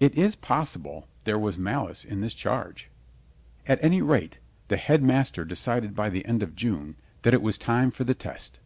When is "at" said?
3.66-3.82